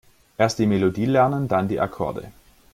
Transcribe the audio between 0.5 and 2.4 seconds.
die Melodie lernen, dann die Akkorde.